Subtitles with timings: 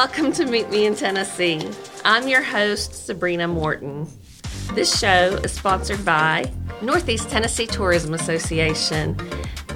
[0.00, 1.60] welcome to Meet Me in Tennessee.
[2.06, 4.08] I'm your host, Sabrina Morton.
[4.72, 6.50] This show is sponsored by
[6.80, 9.14] Northeast Tennessee Tourism Association.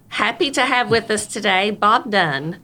[0.07, 2.57] Happy to have with us today Bob Dunn.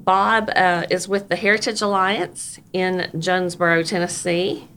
[0.00, 4.68] Bob uh, is with the Heritage Alliance in Jonesborough, Tennessee.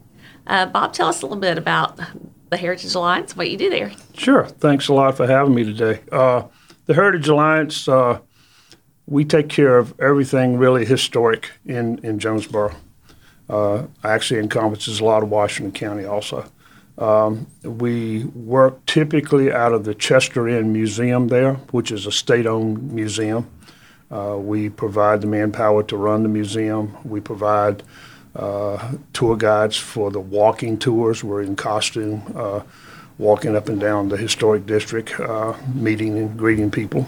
[0.46, 1.98] Uh, Bob, tell us a little bit about
[2.52, 3.92] the Heritage Alliance, what you do there.
[4.14, 4.46] Sure.
[4.46, 6.02] Thanks a lot for having me today.
[6.12, 6.44] Uh,
[6.86, 8.20] the Heritage Alliance, uh,
[9.08, 12.76] we take care of everything really historic in, in Jonesborough.
[13.50, 16.46] Uh, actually encompasses a lot of Washington County also.
[16.98, 22.46] Um, we work typically out of the Chester Inn Museum there, which is a state
[22.46, 23.50] owned museum.
[24.10, 26.98] Uh, we provide the manpower to run the museum.
[27.06, 27.84] We provide
[28.36, 31.24] uh, tour guides for the walking tours.
[31.24, 32.62] We're in costume, uh,
[33.18, 37.06] walking up and down the historic district, uh, meeting and greeting people.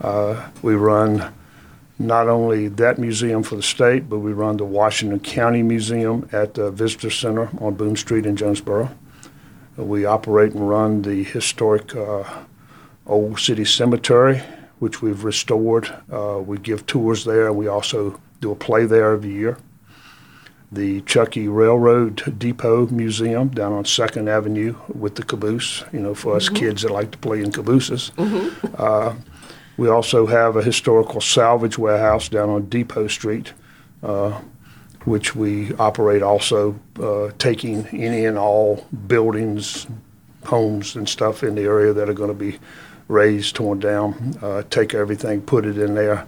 [0.00, 1.32] Uh, we run
[1.98, 6.54] not only that museum for the state, but we run the Washington County Museum at
[6.54, 8.94] the Visitor Center on Boone Street in Jonesborough.
[9.76, 12.24] We operate and run the historic uh,
[13.06, 14.42] Old City Cemetery,
[14.78, 15.94] which we've restored.
[16.12, 19.58] Uh, we give tours there, we also do a play there every year.
[20.72, 25.84] The Chuckey Railroad Depot Museum down on Second Avenue with the caboose.
[25.92, 28.10] You know, for us kids that like to play in cabooses.
[28.76, 29.14] Uh,
[29.76, 33.52] we also have a historical salvage warehouse down on Depot Street,
[34.02, 34.40] uh,
[35.04, 39.86] which we operate also, uh, taking any and all buildings,
[40.44, 42.58] homes, and stuff in the area that are going to be
[43.08, 46.26] razed, torn down, uh, take everything, put it in there,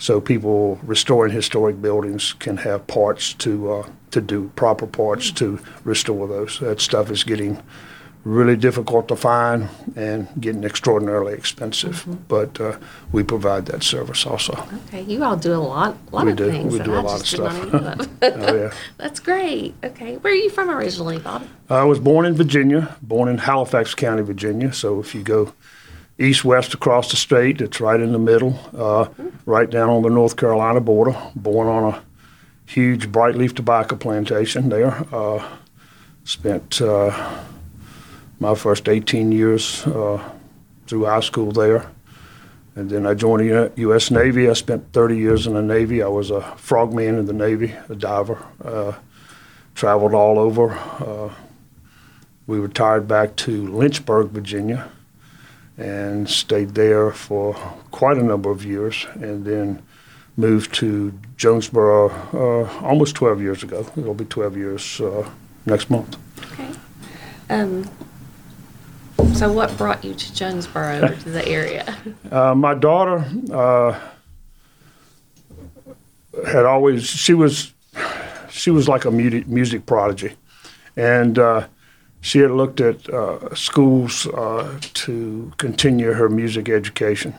[0.00, 5.60] so people restoring historic buildings can have parts to uh, to do proper parts to
[5.84, 6.58] restore those.
[6.58, 7.62] That stuff is getting
[8.24, 12.04] really difficult to find and getting extraordinarily expensive.
[12.28, 12.78] But uh,
[13.12, 14.52] we provide that service also.
[14.88, 16.50] Okay, you all do a lot, lot We of do.
[16.50, 16.72] things.
[16.72, 18.08] We do a I lot of stuff.
[18.22, 18.72] Oh, yeah.
[18.98, 19.74] That's great.
[19.84, 21.46] Okay, where are you from originally, Bob?
[21.68, 24.72] I was born in Virginia, born in Halifax County, Virginia.
[24.72, 25.52] So if you go
[26.20, 29.08] east west across the state, it's right in the middle, uh,
[29.46, 31.16] right down on the North Carolina border.
[31.34, 32.02] Born on a
[32.66, 35.04] huge bright leaf tobacco plantation there.
[35.12, 35.44] Uh,
[36.24, 37.40] spent uh,
[38.38, 40.22] my first 18 years uh,
[40.86, 41.90] through high school there.
[42.76, 44.10] And then I joined the U.S.
[44.10, 44.48] Navy.
[44.48, 46.02] I spent 30 years in the Navy.
[46.02, 48.46] I was a frogman in the Navy, a diver.
[48.64, 48.92] Uh,
[49.74, 50.70] traveled all over.
[50.70, 51.34] Uh,
[52.46, 54.90] we retired back to Lynchburg, Virginia,
[55.80, 57.54] and stayed there for
[57.90, 59.82] quite a number of years, and then
[60.36, 63.86] moved to Jonesborough uh, almost 12 years ago.
[63.96, 65.28] It'll be 12 years uh,
[65.64, 66.18] next month.
[66.52, 66.70] Okay.
[67.48, 67.90] Um,
[69.34, 71.96] so what brought you to Jonesborough, to the area?
[72.30, 73.98] Uh, my daughter uh,
[76.46, 77.72] had always she was
[78.48, 80.36] she was like a music, music prodigy,
[80.96, 81.66] and uh,
[82.20, 87.34] she had looked at uh, schools uh, to continue her music education.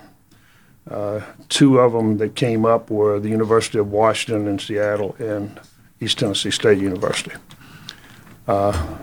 [0.90, 5.60] Uh, two of them that came up were the University of Washington in Seattle and
[6.00, 7.32] East Tennessee State University.
[8.48, 8.98] Uh,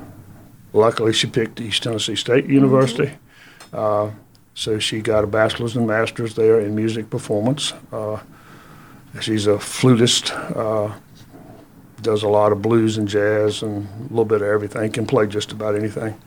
[0.73, 3.13] luckily, she picked East Tennessee State University.
[3.73, 4.11] Uh,
[4.55, 7.73] so she got a bachelor's and master's there in music performance.
[7.93, 8.19] Uh,
[9.21, 10.93] she's a flutist, uh,
[12.03, 15.27] does a lot of blues and jazz and a little bit of everything, can play
[15.27, 16.21] just about anything.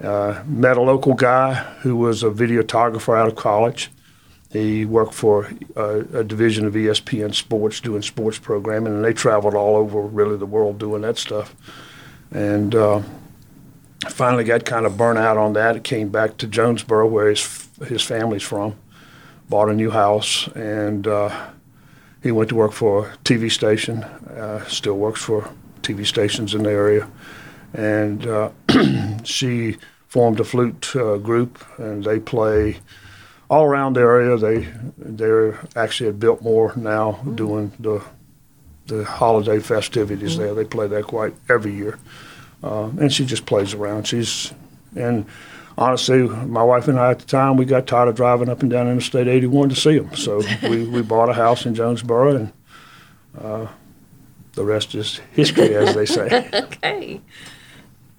[0.00, 3.90] Uh, met a local guy who was a videographer out of college.
[4.50, 9.54] He worked for uh, a division of ESPN Sports doing sports programming, and they traveled
[9.54, 11.54] all over really the world doing that stuff.
[12.30, 13.02] And uh,
[14.08, 15.82] finally got kind of burnt out on that.
[15.82, 18.76] Came back to Jonesborough, where his his family's from.
[19.48, 21.50] Bought a new house, and uh,
[22.24, 24.02] he went to work for a TV station.
[24.02, 25.48] Uh, still works for
[25.82, 27.08] TV stations in the area,
[27.72, 28.50] and uh,
[29.24, 29.76] she
[30.08, 32.78] formed a flute uh, group, and they play
[33.48, 34.36] all around the area.
[34.36, 34.68] They
[34.98, 38.02] they're actually at Biltmore now doing the
[38.86, 40.54] the holiday festivities there.
[40.54, 41.98] They play that quite every year
[42.64, 44.08] uh, and she just plays around.
[44.08, 44.52] She's
[44.96, 45.26] and
[45.76, 48.70] honestly, my wife and I at the time we got tired of driving up and
[48.70, 52.52] down Interstate 81 to see them, so we, we bought a house in Jonesborough, and
[53.40, 53.66] uh,
[54.52, 56.48] the rest is history, as they say.
[56.54, 57.20] okay.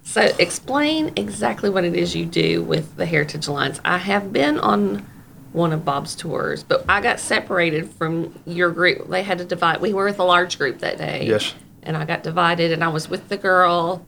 [0.04, 3.82] So explain exactly what it is you do with the Heritage Alliance.
[3.84, 5.06] I have been on
[5.52, 9.10] one of Bob's tours, but I got separated from your group.
[9.10, 9.82] They had to divide.
[9.82, 11.26] We were with a large group that day.
[11.26, 11.54] Yes.
[11.82, 14.06] And I got divided, and I was with the girl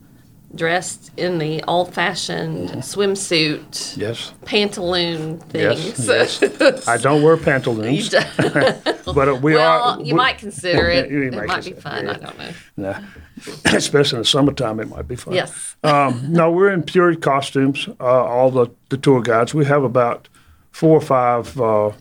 [0.56, 4.34] dressed in the old-fashioned swimsuit, Yes.
[4.46, 6.08] pantaloon things.
[6.08, 6.88] Yes, yes.
[6.88, 10.00] I don't wear pantaloons, but uh, we well, are.
[10.00, 11.12] you we- might consider it.
[11.12, 12.06] You it might might be fun.
[12.06, 12.12] yeah.
[12.12, 12.50] I don't know.
[12.78, 13.00] Nah.
[13.66, 15.34] Especially in the summertime, it might be fun.
[15.36, 15.76] Yes.
[15.84, 17.88] Um, no, we're in purity costumes.
[18.00, 19.54] Uh, all the, the tour guides.
[19.54, 20.28] We have about
[20.72, 21.92] four or five uh,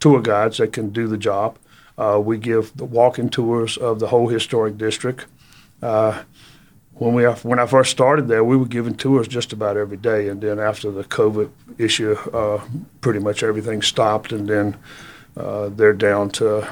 [0.00, 1.58] tour guides that can do the job.
[1.96, 5.26] Uh, we give the walking tours of the whole historic district.
[5.82, 6.22] Uh,
[6.98, 10.28] when we when I first started there, we were giving tours just about every day,
[10.28, 12.62] and then after the COVID issue, uh,
[13.00, 14.76] pretty much everything stopped, and then
[15.36, 16.68] uh, they're down to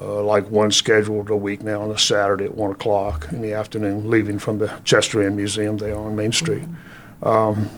[0.00, 3.52] uh, like one scheduled a week now on a Saturday at one o'clock in the
[3.52, 6.64] afternoon, leaving from the Chester Inn Museum there on Main Street.
[7.22, 7.70] Um,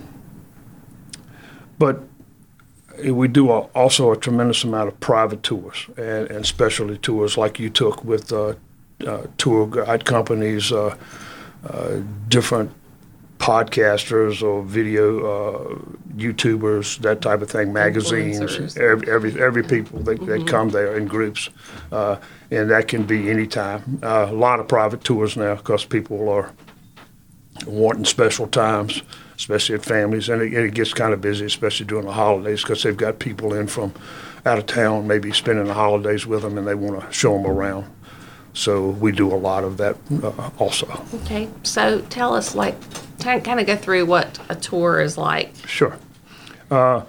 [1.79, 2.03] but
[3.05, 7.59] we do a, also a tremendous amount of private tours and, and specialty tours like
[7.59, 8.55] you took with uh,
[9.07, 10.97] uh, tour guide companies, uh,
[12.29, 12.73] different
[13.39, 15.79] podcasters or video uh,
[16.17, 21.07] YouTubers, that type of thing, magazines, every, every, every people that, that come there in
[21.07, 21.51] groups.
[21.93, 22.17] Uh,
[22.51, 24.01] and that can be anytime.
[24.03, 26.53] Uh, a lot of private tours now because people are
[27.67, 29.03] wanting special times,
[29.37, 32.83] especially at families, and it, it gets kind of busy, especially during the holidays, because
[32.83, 33.93] they've got people in from
[34.45, 37.47] out of town, maybe spending the holidays with them, and they want to show them
[37.47, 37.91] around.
[38.57, 40.89] So we do a lot of that uh, also.
[41.23, 41.49] Okay.
[41.63, 42.75] So tell us, like,
[43.21, 45.55] kind of go through what a tour is like.
[45.67, 45.99] Sure.
[46.71, 47.03] Uh,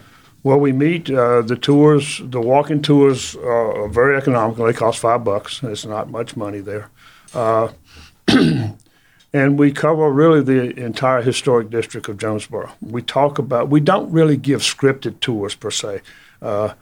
[0.44, 2.20] well, we meet uh, the tours.
[2.22, 4.66] The walking tours are very economical.
[4.66, 5.64] They cost five bucks.
[5.64, 6.90] It's not much money there,
[7.34, 7.70] uh,
[8.28, 12.72] and we cover really the entire historic district of Jonesborough.
[12.82, 13.70] We talk about.
[13.70, 16.02] We don't really give scripted tours per se.
[16.42, 16.74] Uh,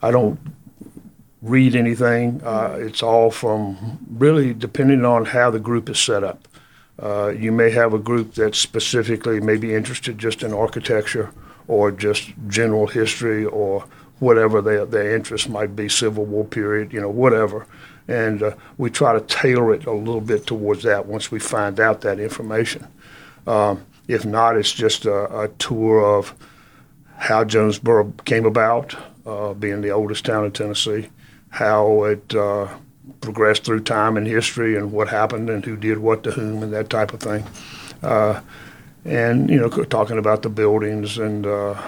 [0.00, 0.40] I don't
[1.42, 2.40] read anything.
[2.44, 6.48] Uh, it's all from really depending on how the group is set up.
[7.02, 11.32] Uh, you may have a group that's specifically maybe interested just in architecture
[11.66, 13.84] or just general history or
[14.20, 17.66] whatever their, their interest might be, Civil War period, you know, whatever.
[18.06, 21.80] And uh, we try to tailor it a little bit towards that once we find
[21.80, 22.86] out that information.
[23.46, 26.34] Um, if not, it's just a, a tour of
[27.16, 28.94] how Jonesborough came about,
[29.26, 31.08] uh, being the oldest town in Tennessee,
[31.52, 32.66] how it uh,
[33.20, 36.72] progressed through time and history, and what happened, and who did what to whom, and
[36.72, 37.46] that type of thing.
[38.02, 38.40] Uh,
[39.04, 41.80] and you know, talking about the buildings and uh,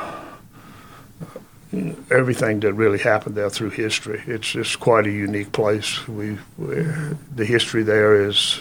[2.10, 4.22] everything that really happened there through history.
[4.26, 6.06] It's just quite a unique place.
[6.06, 6.86] We, we
[7.34, 8.60] the history there is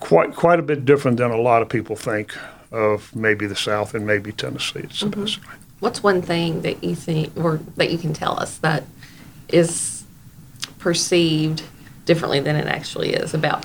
[0.00, 2.34] quite quite a bit different than a lot of people think
[2.70, 4.80] of maybe the South and maybe Tennessee.
[4.80, 5.38] It's
[5.80, 8.84] What's one thing that you think, or that you can tell us that
[9.52, 10.04] is
[10.78, 11.62] perceived
[12.04, 13.64] differently than it actually is about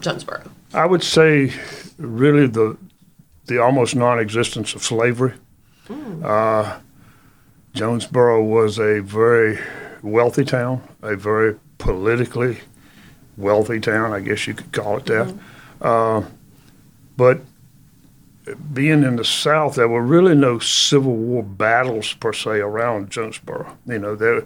[0.00, 0.48] Jonesborough?
[0.74, 1.52] I would say
[1.98, 2.76] really the
[3.46, 5.34] the almost non-existence of slavery.
[6.22, 6.78] Uh,
[7.74, 9.58] Jonesborough was a very
[10.02, 12.60] wealthy town, a very politically
[13.36, 15.34] wealthy town, I guess you could call it that.
[15.80, 16.22] Uh,
[17.16, 17.40] but
[18.72, 23.74] being in the South, there were really no Civil War battles per se around Jonesborough.
[23.86, 24.44] You know, there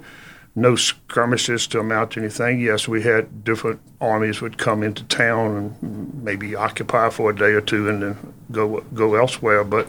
[0.56, 2.60] no skirmishes to amount to anything.
[2.60, 7.52] Yes, we had different armies would come into town and maybe occupy for a day
[7.52, 9.62] or two and then go go elsewhere.
[9.62, 9.86] But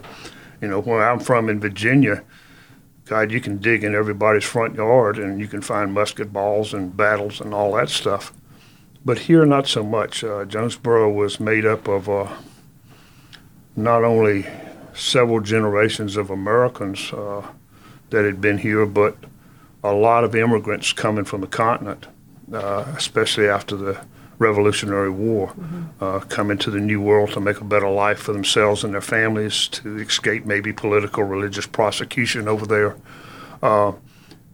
[0.61, 2.23] you know, where I'm from in Virginia,
[3.05, 6.95] God, you can dig in everybody's front yard and you can find musket balls and
[6.95, 8.33] battles and all that stuff.
[9.05, 10.21] But here, not so much.
[10.21, 12.27] Uh, Jonesborough was made up of uh,
[13.77, 14.45] not only
[14.93, 17.47] several generations of Americans uh,
[18.09, 19.15] that had been here, but
[19.83, 22.07] a lot of immigrants coming from the continent,
[22.53, 23.99] uh, especially after the
[24.39, 25.53] Revolutionary War,
[25.99, 29.01] uh, coming to the New World to make a better life for themselves and their
[29.01, 32.95] families, to escape maybe political, religious prosecution over there.
[33.63, 33.93] Uh,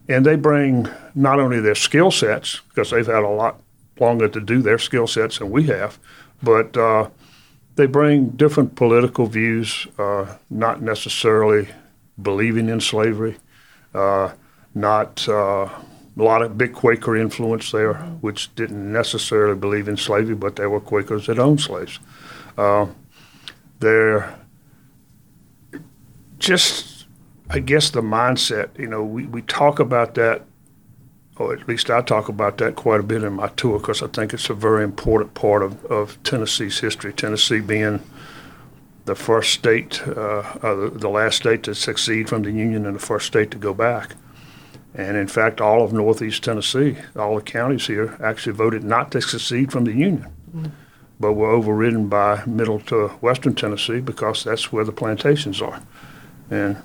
[0.08, 3.60] and they bring not only their skill sets, because they've had a lot
[4.00, 5.98] longer to do their skill sets than we have,
[6.42, 7.08] but uh,
[7.76, 11.68] they bring different political views, uh, not necessarily
[12.20, 13.36] believing in slavery,
[13.94, 14.32] uh,
[14.74, 15.68] not uh,
[16.16, 20.70] a lot of big Quaker influence there, which didn't necessarily believe in slavery, but there
[20.70, 21.98] were Quakers that owned slaves.
[22.56, 22.86] Uh,
[23.80, 24.38] they're
[26.38, 27.06] just,
[27.50, 28.78] I guess, the mindset.
[28.78, 30.42] You know, we, we talk about that,
[31.36, 34.06] or at least I talk about that quite a bit in my tour because I
[34.06, 37.12] think it's a very important part of, of Tennessee's history.
[37.12, 38.00] Tennessee being
[39.04, 42.94] the first state, uh, uh, the, the last state to succeed from the Union and
[42.94, 44.14] the first state to go back.
[44.94, 49.20] And in fact, all of Northeast Tennessee, all the counties here, actually voted not to
[49.20, 50.30] secede from the Union.
[51.20, 55.80] but were overridden by middle to western Tennessee because that's where the plantations are.
[56.50, 56.76] And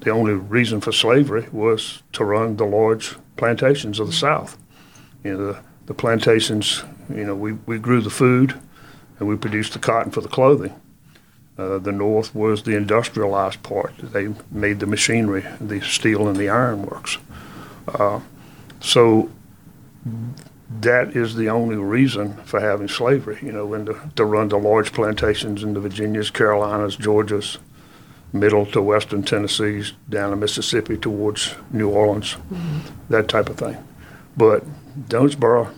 [0.00, 4.56] the only reason for slavery was to run the large plantations of the South.
[5.24, 8.54] You know, the, the plantations, you know, we, we grew the food
[9.18, 10.78] and we produced the cotton for the clothing.
[11.56, 13.92] Uh, the North was the industrialized part.
[13.98, 17.18] They made the machinery, the steel and the iron works.
[17.88, 18.20] Uh,
[18.80, 19.30] so
[20.80, 24.58] that is the only reason for having slavery, you know, and to, to run the
[24.58, 27.58] large plantations in the Virginias, Carolinas, Georgias,
[28.32, 32.80] middle to western Tennessee's, down to Mississippi towards New Orleans, mm-hmm.
[33.08, 33.76] that type of thing.
[34.36, 34.64] But
[35.08, 35.74] Jonesborough,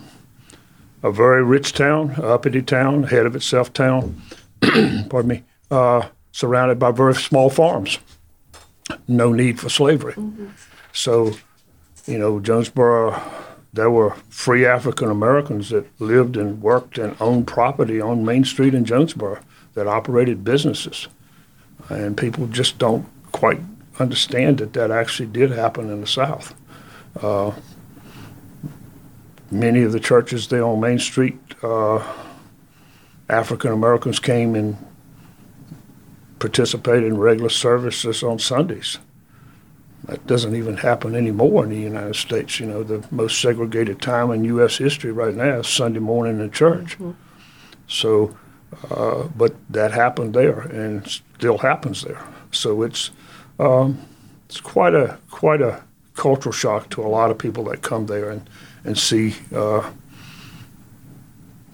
[1.03, 4.21] a very rich town, uppity town, head of itself town,
[4.61, 7.99] pardon me, uh, surrounded by very small farms.
[9.07, 10.13] No need for slavery.
[10.13, 10.47] Mm-hmm.
[10.91, 11.33] So,
[12.11, 13.21] you know, Jonesborough,
[13.71, 18.73] there were free African Americans that lived and worked and owned property on Main Street
[18.73, 19.41] in Jonesborough
[19.75, 21.07] that operated businesses.
[21.87, 23.61] And people just don't quite
[23.97, 26.53] understand that that actually did happen in the South.
[27.21, 27.53] Uh,
[29.49, 32.05] many of the churches there on Main Street, uh,
[33.29, 34.77] African Americans came and
[36.39, 38.97] participated in regular services on Sundays.
[40.11, 42.59] That doesn't even happen anymore in the United States.
[42.59, 44.75] You know, the most segregated time in U.S.
[44.75, 46.99] history right now is Sunday morning in church.
[46.99, 47.11] Mm-hmm.
[47.87, 48.35] So,
[48.89, 52.21] uh, but that happened there and still happens there.
[52.51, 53.11] So it's
[53.57, 54.05] um,
[54.47, 55.81] it's quite a quite a
[56.17, 58.49] cultural shock to a lot of people that come there and
[58.83, 59.89] and see uh,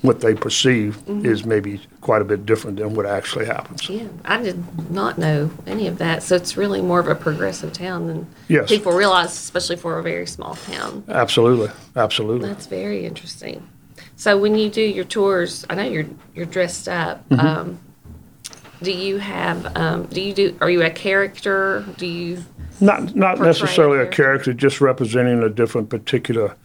[0.04, 1.26] what they perceive mm-hmm.
[1.26, 3.90] is maybe quite a bit different than what actually happens.
[3.90, 6.24] Yeah, I did not know any of that.
[6.24, 8.70] So it's really more of a progressive town than yes.
[8.70, 11.04] people realize, especially for a very small town.
[11.10, 12.48] Absolutely, absolutely.
[12.48, 13.68] That's very interesting.
[14.16, 17.28] So when you do your tours, I know you're you're dressed up.
[17.28, 17.46] Mm-hmm.
[17.46, 17.80] Um,
[18.82, 19.76] do you have?
[19.76, 20.58] Um, do you do?
[20.62, 21.84] Are you a character?
[21.98, 22.42] Do you?
[22.80, 24.12] Not not necessarily a character?
[24.12, 26.56] a character, just representing a different particular.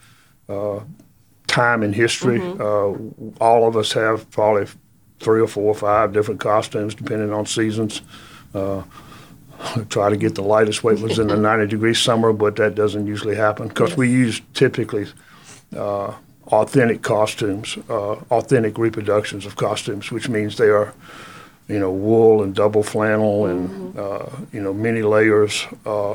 [0.47, 0.79] Uh,
[1.47, 2.39] time in history.
[2.39, 2.61] Mm-hmm.
[2.61, 4.65] Uh, all of us have probably
[5.23, 8.01] three or four or five different costumes depending on seasons.
[8.53, 8.83] Uh,
[9.89, 13.07] try to get the lightest weight was in the 90 degree summer, but that doesn't
[13.07, 15.07] usually happen because we use typically
[15.75, 16.13] uh,
[16.47, 20.93] authentic costumes, uh, authentic reproductions of costumes, which means they are,
[21.67, 23.79] you know, wool and double flannel and mm-hmm.
[23.95, 26.13] Uh, you know many layers, uh,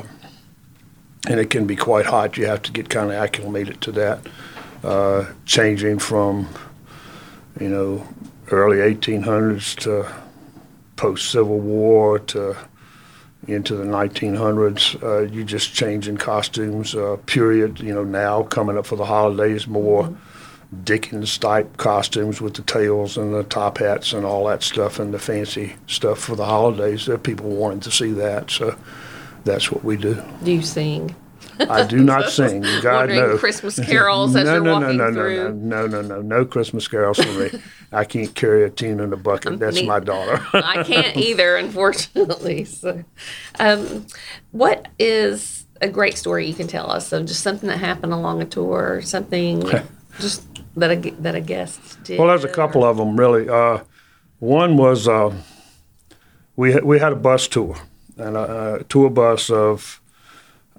[1.29, 2.37] and it can be quite hot.
[2.37, 4.19] You have to get kind of acclimated to that
[4.83, 6.47] uh, changing from,
[7.59, 8.07] you know,
[8.51, 10.11] early 1800s to
[10.95, 12.55] post Civil War to
[13.47, 15.01] into the 1900s.
[15.01, 16.95] Uh, you just changing costumes.
[16.95, 17.79] Uh, period.
[17.79, 20.83] You know, now coming up for the holidays, more mm-hmm.
[20.83, 25.13] Dickens type costumes with the tails and the top hats and all that stuff, and
[25.13, 27.07] the fancy stuff for the holidays.
[27.07, 28.77] There people wanted to see that, so
[29.45, 30.21] that's what we do.
[30.43, 31.15] Do you sing?
[31.59, 32.61] I do not sing.
[32.81, 33.37] God no.
[33.37, 35.53] Christmas carols as no, you're no, walking no, no, through.
[35.55, 37.61] No, no, no, no, no Christmas carols for me.
[37.91, 39.59] I can't carry a tune in a bucket.
[39.59, 40.45] That's my daughter.
[40.53, 42.65] I can't either, unfortunately.
[42.65, 43.03] So,
[43.59, 44.05] um,
[44.51, 48.41] what is a great story you can tell us of just something that happened along
[48.41, 49.63] a tour, or something
[50.19, 52.19] just that a that a guest did?
[52.19, 53.49] Well, there's a couple of them really.
[53.49, 53.79] Uh,
[54.39, 55.33] one was uh,
[56.55, 57.75] we we had a bus tour
[58.17, 59.98] and a, a tour bus of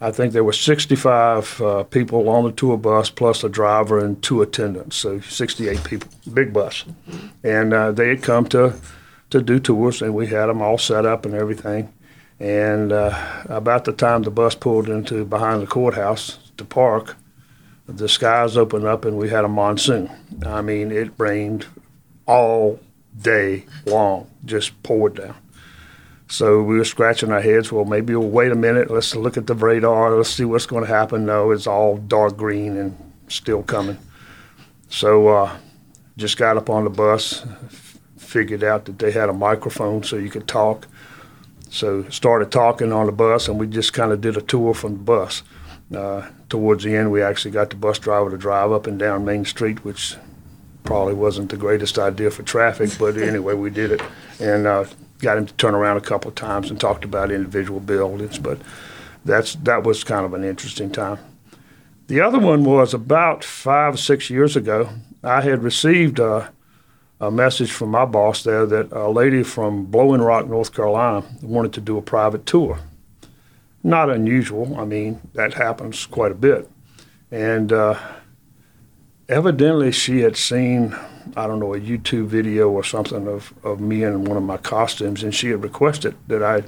[0.02, 4.22] I think there were 65 uh, people on the tour bus, plus a driver and
[4.22, 6.84] two attendants, so 68 people, big bus.
[7.44, 8.74] And uh, they had come to
[9.28, 11.92] to do tours, and we had them all set up and everything.
[12.40, 17.16] And uh, about the time the bus pulled into behind the courthouse to park,
[17.86, 20.10] the skies opened up and we had a monsoon.
[20.46, 21.66] I mean, it rained
[22.26, 22.80] all
[23.20, 25.34] day long, just poured down.
[26.30, 27.72] So we were scratching our heads.
[27.72, 28.88] Well, maybe we'll wait a minute.
[28.88, 30.16] Let's look at the radar.
[30.16, 31.26] Let's see what's going to happen.
[31.26, 32.96] No, it's all dark green and
[33.26, 33.98] still coming.
[34.88, 35.56] So uh,
[36.16, 37.44] just got up on the bus,
[38.16, 40.86] figured out that they had a microphone so you could talk.
[41.68, 44.92] So started talking on the bus, and we just kind of did a tour from
[44.92, 45.42] the bus.
[45.92, 49.24] Uh, towards the end, we actually got the bus driver to drive up and down
[49.24, 50.14] Main Street, which
[50.84, 54.00] probably wasn't the greatest idea for traffic, but anyway, we did it.
[54.38, 54.84] And uh,
[55.20, 58.58] got him to turn around a couple of times and talked about individual buildings, but
[59.24, 61.18] that's that was kind of an interesting time.
[62.06, 64.88] The other one was about five or six years ago.
[65.22, 66.52] I had received a,
[67.20, 71.72] a message from my boss there that a lady from Blowing Rock, North Carolina, wanted
[71.74, 72.80] to do a private tour.
[73.84, 74.78] Not unusual.
[74.78, 76.70] I mean, that happens quite a bit,
[77.30, 77.72] and.
[77.72, 77.98] Uh,
[79.30, 80.94] evidently she had seen,
[81.36, 84.56] I don't know, a YouTube video or something of, of me in one of my
[84.56, 86.64] costumes, and she had requested that I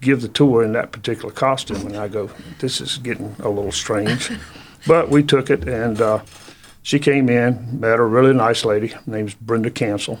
[0.00, 1.86] give the tour in that particular costume.
[1.86, 2.30] And I go,
[2.60, 4.30] this is getting a little strange.
[4.86, 6.20] but we took it, and uh,
[6.82, 8.88] she came in, met a really nice lady.
[8.88, 10.20] Her name's Brenda Councill,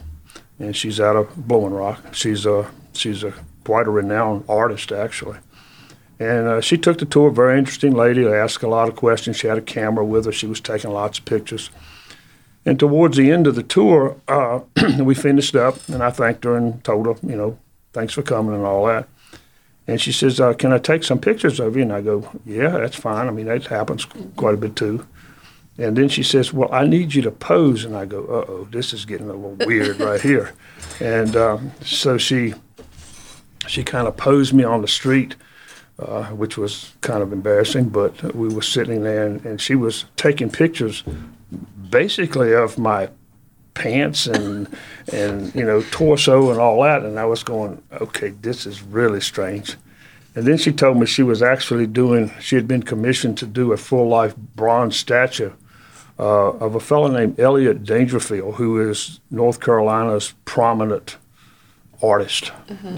[0.58, 2.14] and she's out of Blowing Rock.
[2.14, 3.34] She's a, she's a
[3.64, 5.38] quite a renowned artist, actually.
[6.18, 9.36] And uh, she took the tour, very interesting lady, asked a lot of questions.
[9.36, 11.70] She had a camera with her, she was taking lots of pictures.
[12.66, 14.60] And towards the end of the tour, uh,
[15.00, 17.58] we finished up, and I thanked her and told her, you know,
[17.92, 19.08] thanks for coming and all that.
[19.86, 21.82] And she says, uh, Can I take some pictures of you?
[21.82, 23.28] And I go, Yeah, that's fine.
[23.28, 24.06] I mean, that happens
[24.36, 25.06] quite a bit too.
[25.76, 27.84] And then she says, Well, I need you to pose.
[27.84, 30.54] And I go, Uh oh, this is getting a little weird right here.
[31.00, 32.54] And um, so she,
[33.66, 35.36] she kind of posed me on the street,
[35.98, 40.06] uh, which was kind of embarrassing, but we were sitting there and, and she was
[40.16, 41.04] taking pictures
[41.94, 43.08] basically of my
[43.74, 44.66] pants and
[45.12, 49.20] and you know torso and all that and I was going okay this is really
[49.20, 49.76] strange.
[50.34, 53.72] And then she told me she was actually doing she had been commissioned to do
[53.72, 55.52] a full life bronze statue
[56.18, 61.16] uh, of a fellow named Elliott Daingerfield who is North Carolina's prominent
[62.02, 62.50] artist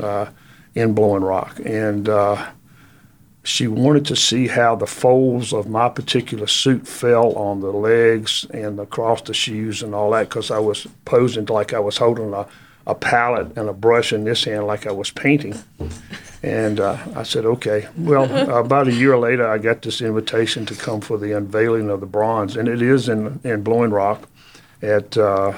[0.02, 0.26] uh,
[0.74, 1.60] in Blowing Rock.
[1.66, 2.46] And uh,
[3.46, 8.44] she wanted to see how the folds of my particular suit fell on the legs
[8.50, 12.34] and across the shoes and all that because I was posing like I was holding
[12.34, 12.46] a,
[12.88, 15.54] a palette and a brush in this hand like I was painting.
[16.42, 17.88] And uh, I said, okay.
[17.96, 18.24] Well,
[18.60, 22.06] about a year later, I got this invitation to come for the unveiling of the
[22.06, 24.28] bronze, and it is in, in Blowing Rock
[24.82, 25.16] at.
[25.16, 25.54] Uh,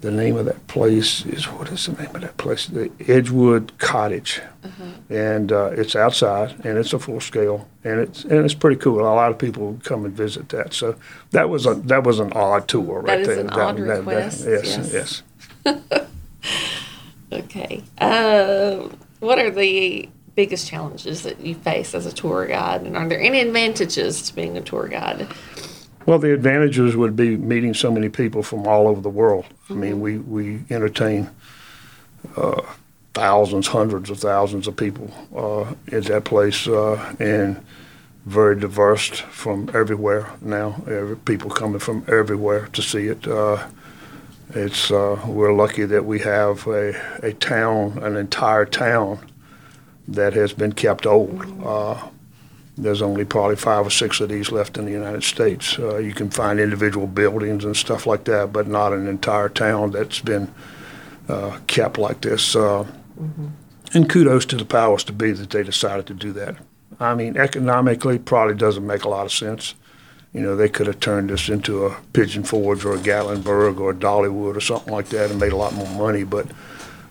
[0.00, 2.66] the name of that place is what is the name of that place?
[2.66, 4.40] The Edgewood Cottage,
[5.08, 9.00] and uh, it's outside and it's a full scale and it's and it's pretty cool.
[9.00, 10.72] A lot of people come and visit that.
[10.74, 10.96] So
[11.32, 13.40] that was a that was an odd tour right That is there.
[13.40, 15.22] an odd request, yes, yes.
[15.66, 16.02] yes.
[17.32, 17.82] Okay.
[17.98, 18.88] Uh,
[19.20, 23.20] what are the biggest challenges that you face as a tour guide, and are there
[23.20, 25.28] any advantages to being a tour guide?
[26.10, 29.44] Well, the advantages would be meeting so many people from all over the world.
[29.46, 29.80] I Mm-hmm.
[29.80, 31.30] mean, we we entertain
[32.36, 32.62] uh,
[33.14, 37.64] thousands, hundreds of thousands of people uh, at that place, uh, and
[38.26, 40.82] very diverse from everywhere now.
[40.88, 43.28] Every, people coming from everywhere to see it.
[43.28, 43.68] Uh,
[44.52, 46.92] it's uh, we're lucky that we have a,
[47.22, 49.20] a town, an entire town,
[50.08, 51.38] that has been kept old.
[51.64, 52.08] Uh,
[52.82, 55.78] there's only probably five or six of these left in the United States.
[55.78, 59.90] Uh, you can find individual buildings and stuff like that, but not an entire town
[59.92, 60.50] that's been
[61.28, 62.56] uh, kept like this.
[62.56, 62.86] Uh,
[63.92, 66.56] And kudos to the powers to be that they decided to do that.
[67.00, 69.74] I mean, economically, probably doesn't make a lot of sense.
[70.32, 73.90] You know, they could have turned this into a Pigeon Forge or a Gatlinburg or
[73.90, 76.46] a Dollywood or something like that and made a lot more money, but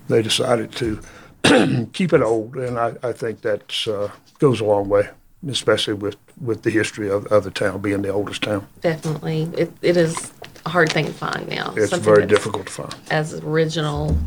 [0.07, 0.99] they decided to
[1.93, 5.09] keep it old, and I, I think that uh, goes a long way,
[5.47, 8.67] especially with, with the history of, of the town being the oldest town.
[8.81, 10.31] Definitely, it, it is
[10.65, 11.73] a hard thing to find now.
[11.75, 12.95] It's Something very difficult to find.
[13.09, 14.17] As original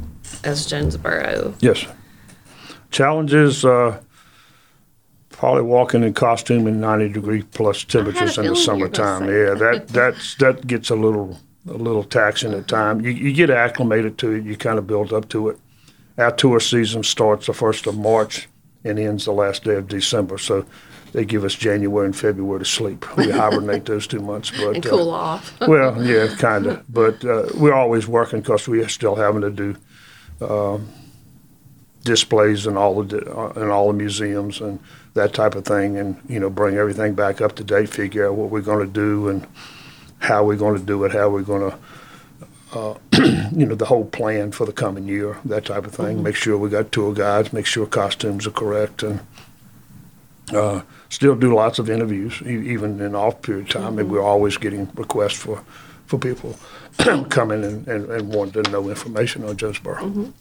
[0.45, 1.55] as Jonesborough.
[1.61, 1.87] Yes.
[2.91, 4.01] Challenges, uh,
[5.31, 9.19] probably walking in costume in 90 degree plus temperatures in the feeling you were gonna
[9.19, 9.29] summertime.
[9.29, 13.05] Yeah, that that's that gets a little a little taxing at times.
[13.05, 14.45] You, you get acclimated to it.
[14.45, 15.59] You kind of build up to it.
[16.19, 18.49] Our tour season starts the first of March
[18.85, 20.39] and ends the last day of December.
[20.39, 20.67] So
[21.13, 23.05] they give us January and February to sleep.
[23.17, 25.59] We hibernate those two months, but And uh, cool off.
[25.69, 26.93] well, yeah, kind of.
[26.93, 29.77] But uh, we're always working because we are still having to do
[30.45, 30.89] um,
[32.05, 34.81] displays in all the di- uh, in all the museums and
[35.15, 38.35] that type of thing, and you know, bring everything back up to date, figure out
[38.35, 39.47] what we're going to do and
[40.19, 41.79] how we're going to do it, how we're going to.
[42.75, 42.97] Uh,
[43.55, 46.23] you know the whole plan for the coming year, that type of thing.
[46.23, 49.21] Make sure we got tour guides, make sure costumes are correct, and
[50.53, 53.99] uh, still do lots of interviews, e- even in off period time.
[53.99, 55.63] And we're always getting requests for,
[56.07, 56.57] for people
[57.31, 60.33] coming and, and, and wanting to know information on Jonesborough.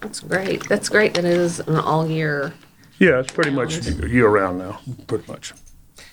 [0.00, 0.68] That's great.
[0.68, 2.52] That's great that it is an all year.
[2.98, 5.52] Yeah, it's pretty much year round now, pretty much.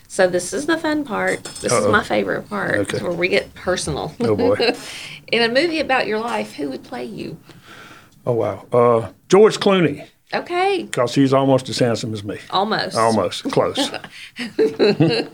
[0.08, 1.44] So this is the fun part.
[1.44, 1.92] This is Uh-oh.
[1.92, 3.00] my favorite part Okay.
[3.04, 4.14] where we get personal.
[4.22, 4.56] Oh boy.
[5.32, 7.38] In a movie about your life, who would play you?
[8.26, 8.66] Oh wow.
[8.72, 12.40] Uh, George Clooney, Okay, because he's almost as handsome as me.
[12.50, 12.98] almost.
[12.98, 13.92] Almost close.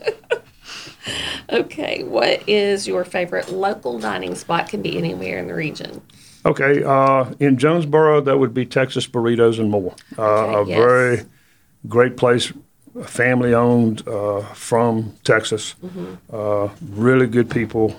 [1.52, 4.68] Okay, what is your favorite local dining spot?
[4.68, 6.00] Can be anywhere in the region.
[6.46, 9.94] Okay, uh, in Jonesborough, that would be Texas Burritos and More.
[10.16, 10.78] Uh, Okay, a yes.
[10.78, 11.22] very
[11.88, 12.52] great place,
[13.04, 15.74] family owned uh, from Texas.
[15.84, 16.14] Mm-hmm.
[16.32, 17.94] Uh, really good people,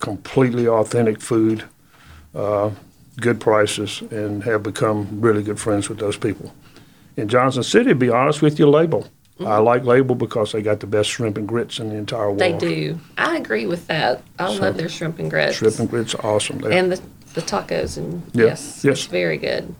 [0.00, 1.64] completely authentic food,
[2.34, 2.70] uh,
[3.20, 6.52] good prices, and have become really good friends with those people.
[7.16, 9.06] In Johnson City, to be honest with you, Label.
[9.40, 12.38] I like Label because they got the best shrimp and grits in the entire world.
[12.38, 12.98] They do.
[13.18, 14.22] I agree with that.
[14.38, 15.56] I love their shrimp and grits.
[15.56, 16.58] Shrimp and grits are awesome.
[16.58, 16.72] There.
[16.72, 17.00] and the,
[17.34, 18.98] the tacos and Yeah, yes, yes.
[18.98, 19.74] it's very good.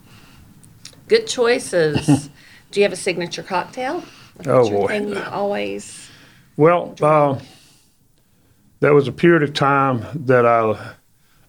[1.07, 2.29] Good choices.
[2.71, 4.03] do you have a signature cocktail?
[4.37, 4.87] Like, Oh, boy.
[4.87, 6.07] thing you always.
[6.55, 7.39] Well, uh,
[8.79, 10.93] there was a period of time that I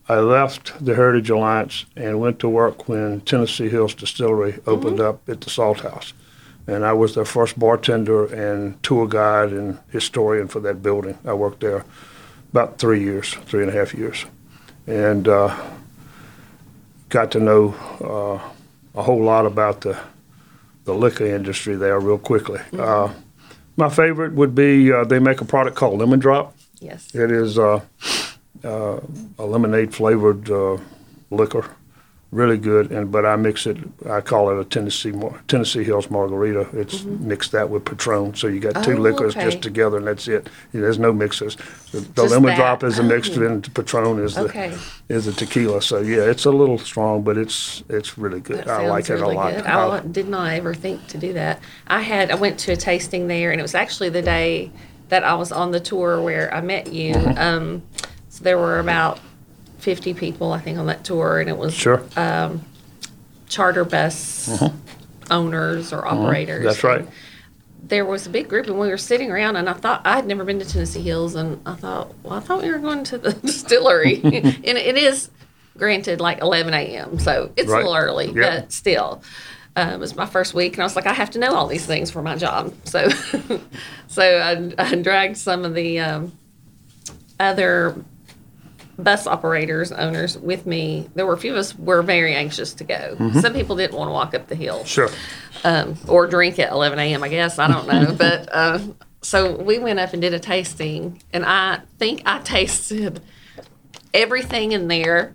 [0.08, 5.28] I left the Heritage Alliance and went to work when Tennessee Hills Distillery opened up
[5.28, 6.14] at the Salt House,
[6.66, 11.18] and I was their first bartender and tour guide and historian for that building.
[11.26, 11.84] I worked there
[12.52, 14.24] about three years, three and a half years,
[14.86, 15.54] and uh,
[17.10, 19.98] got to know uh, a whole lot about the
[20.84, 22.60] the liquor industry there real quickly.
[22.78, 23.12] Uh,
[23.76, 26.56] my favorite would be uh, they make a product called Lemon Drop.
[26.80, 27.14] Yes.
[27.14, 27.58] It is
[28.64, 29.00] uh,
[29.38, 30.78] a lemonade flavored uh,
[31.30, 31.64] liquor,
[32.30, 32.90] really good.
[32.92, 33.76] And but I mix it.
[34.08, 36.68] I call it a Tennessee Mar- Tennessee Hills Margarita.
[36.72, 38.98] It's mixed that with Patron, so you got two Mm-hmm.
[38.98, 39.44] Oh, liquors okay.
[39.46, 40.48] just together, and that's it.
[40.72, 41.56] There's no mixes.
[41.92, 42.56] The, the lemon that.
[42.56, 43.46] drop is a mixed, Oh.
[43.46, 44.76] and Patron is the Okay.
[45.08, 45.80] is the tequila.
[45.80, 48.64] So yeah, it's a little strong, but it's it's really good.
[48.64, 49.54] That I like it a lot.
[49.54, 49.64] good.
[49.66, 51.60] I- I did not ever think to do that.
[51.86, 54.70] I had I went to a tasting there, and it was actually the day
[55.08, 57.14] that I was on the tour where I met you.
[57.14, 57.38] Mm-hmm.
[57.38, 57.82] Um,
[58.40, 59.20] there were about
[59.78, 62.02] fifty people, I think, on that tour, and it was sure.
[63.48, 64.62] charter bus
[65.30, 66.58] owners or operators.
[66.58, 66.64] Mm-hmm.
[66.66, 67.06] That's right.
[67.82, 70.26] There was a big group, and we were sitting around, and I thought I had
[70.26, 73.18] never been to Tennessee Hills, and I thought, well, I thought we were going to
[73.18, 75.30] the distillery, and it is
[75.76, 77.84] granted like 11 a.m., so it's Right.
[77.84, 78.60] a little early, Yeah.
[78.60, 79.22] but still.
[79.76, 81.68] Um, it was my first week, and I was like, I have to know all
[81.68, 82.74] these things for my job.
[82.84, 83.08] So,
[84.08, 86.32] so I, I dragged some of the um,
[87.38, 87.94] other
[88.98, 91.08] bus operators, owners with me.
[91.14, 93.16] There were a few of us were very anxious to go.
[93.40, 95.08] Some people didn't want to walk up the hill Sure.
[95.64, 97.22] um, or drink at 11 a.m.
[97.22, 98.80] I guess I don't know, but uh,
[99.22, 103.20] so we went up and did a tasting, and I think I tasted
[104.12, 105.34] everything in there.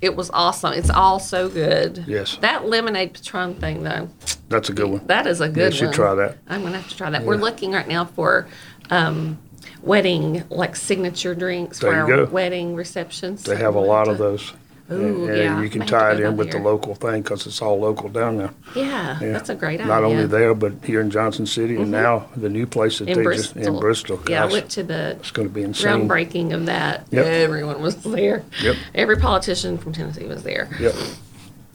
[0.00, 0.74] It was awesome.
[0.74, 2.04] It's all so good.
[2.06, 2.36] Yes.
[2.42, 4.10] That lemonade patron thing though,
[4.48, 5.06] That's a good one.
[5.06, 5.72] that is a good one.
[5.72, 5.94] you should one.
[5.94, 6.38] try that.
[6.48, 7.24] I'm gonna have to try that.
[7.24, 8.46] We're looking right now for
[8.90, 9.38] um,
[9.82, 12.24] wedding like signature drinks There for our go.
[12.26, 13.42] wedding receptions.
[13.44, 14.52] They have a lot of those.
[14.88, 15.60] Ooh, and, yeah.
[15.60, 16.62] you can Might have tie it go in down with the there.
[16.62, 18.50] local thing because it's all local down there.
[18.76, 19.32] Yeah, Yeah.
[19.32, 19.86] that's a great idea.
[19.86, 21.90] Not only there, but here in Johnson City, and mm-hmm.
[21.90, 23.54] now the new place that in they Bristol.
[23.54, 24.20] just in Bristol.
[24.28, 26.08] Yeah, I Gosh, went to the it's going to be insane.
[26.08, 27.04] groundbreaking of that.
[27.10, 27.26] Yep.
[27.26, 28.44] Everyone was there.
[28.62, 28.76] Yep.
[28.94, 30.68] Every politician from Tennessee was there.
[30.78, 30.94] Yep.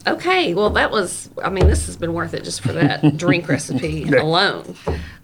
[0.06, 3.46] Okay, well, that was, I mean, this has been worth it just for that drink
[3.46, 4.74] recipe alone.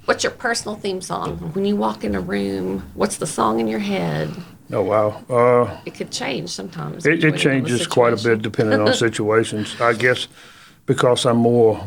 [0.08, 1.36] What's your personal theme song?
[1.52, 4.30] When you walk in a room, what's the song in your head?
[4.72, 5.22] Oh wow.
[5.28, 7.04] Uh, It could change sometimes.
[7.04, 9.78] it, it changes quite a bit depending on situations.
[9.78, 10.26] I guess
[10.86, 11.86] because I'm more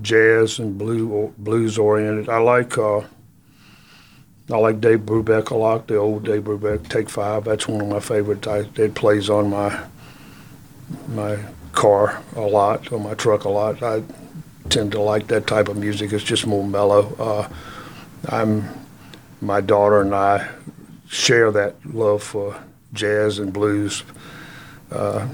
[0.00, 2.30] jazz and blue or blues oriented.
[2.30, 3.00] I like uh,
[4.50, 5.88] I like Dave Brubeck a lot.
[5.88, 7.44] The old Dave Brubeck, Take Five.
[7.44, 8.48] That's one of my favorites.
[8.48, 9.84] I, it plays on my
[11.08, 11.36] my
[11.72, 13.82] car a lot, or my truck a lot.
[13.82, 14.02] I
[14.70, 16.12] tend to like that type of music.
[16.12, 17.14] It's just more mellow.
[17.18, 17.48] Uh,
[18.28, 18.68] I'm
[19.40, 20.48] my daughter and I
[21.08, 22.56] share that love for
[22.92, 24.02] jazz and blues.
[24.90, 25.28] Uh,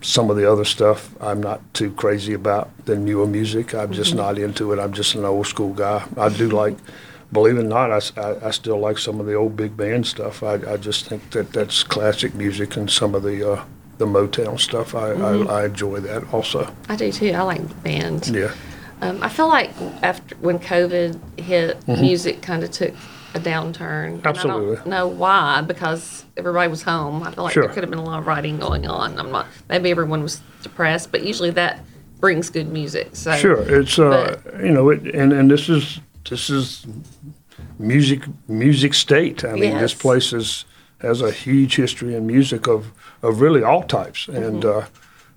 [0.00, 2.70] some of the other stuff I'm not too crazy about.
[2.86, 4.78] The newer music, I'm just not into it.
[4.78, 6.06] I'm just an old school guy.
[6.16, 6.76] I do like,
[7.32, 10.42] believe it or not, I I still like some of the old big band stuff.
[10.42, 13.64] I, I just think that that's classic music and some of the uh,
[13.98, 14.94] the Motown stuff.
[14.94, 16.72] I, I, I enjoy that also.
[16.88, 17.32] I do too.
[17.32, 18.30] I like bands.
[18.30, 18.54] Yeah.
[19.00, 19.70] Um, I feel like
[20.02, 22.94] after when COVID hit, music kind of took
[23.34, 24.06] a downturn.
[24.06, 24.26] And I Mm-hmm.
[24.28, 24.76] Absolutely.
[24.76, 27.22] don't know why because everybody was home.
[27.22, 27.64] I feel like Sure.
[27.64, 29.18] there could have been a lot of writing going on.
[29.18, 29.46] I'm not.
[29.68, 31.84] Maybe everyone was depressed, but usually that
[32.20, 33.10] brings good music.
[33.12, 36.84] So Sure, it's uh, you know, it, and and this is this is
[37.78, 39.44] music music state.
[39.44, 40.64] I mean, this place is
[41.00, 42.90] has a huge history in music of
[43.22, 44.78] of really all types, and Mm-hmm.
[44.80, 44.86] uh,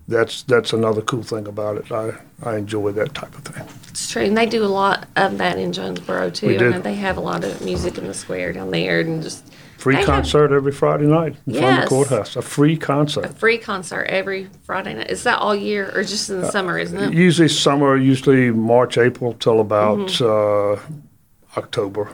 [0.08, 1.90] that's that's another cool thing about it.
[1.92, 3.66] I I enjoy that type of thing.
[3.88, 6.48] It's true, and they do a lot of that in Jonesborough too.
[6.48, 6.78] We do.
[6.78, 10.00] They have a lot of music in the square down there, and just Free they
[10.00, 12.36] have concert every Friday night in front of the courthouse.
[12.36, 13.24] A free concert.
[13.24, 15.10] a free concert every Friday night.
[15.10, 16.78] Is that all year, or just in the summer?
[16.78, 17.12] Isn't it?
[17.14, 20.92] Usually summer, usually March, April till about Mm-hmm.
[20.94, 22.10] uh, October.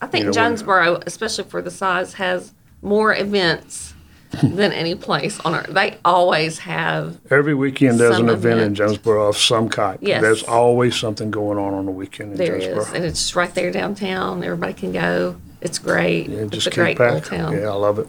[0.00, 3.94] I think you know, Jonesborough, especially for the size, has more events
[4.42, 5.68] than any place on earth.
[5.68, 7.18] They always have.
[7.30, 8.74] Every weekend there's an event in.
[8.74, 9.98] Jonesborough of some kind.
[10.02, 10.20] Yes.
[10.22, 12.78] There's always something going on on the weekend in There Jonesborough.
[12.88, 14.42] is, and it's right there downtown.
[14.44, 15.36] Everybody can go.
[15.60, 16.28] It's great.
[16.28, 17.52] Yeah, it's just a keep great little town.
[17.54, 18.06] Yeah, I love it.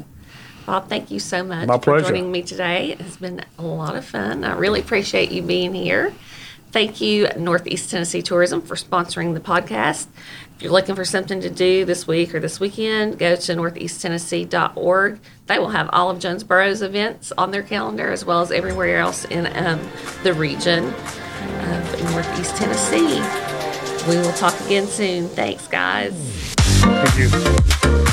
[0.65, 2.09] Bob, thank you so much My for pleasure.
[2.09, 2.91] joining me today.
[2.91, 4.43] It has been a lot of fun.
[4.43, 6.13] I really appreciate you being here.
[6.71, 10.05] Thank you, Northeast Tennessee Tourism, for sponsoring the podcast.
[10.59, 15.19] If you're looking for something to do this week or this weekend, go to northeasttennessee.org.
[15.45, 19.23] They will have all of Jonesborough's events on their calendar as well as everywhere else
[19.23, 19.79] in um,
[20.23, 23.21] the region of Northeast Tennessee.
[24.09, 25.29] We will talk again soon.
[25.29, 26.11] Thanks, guys.
[26.57, 28.05] Thank you.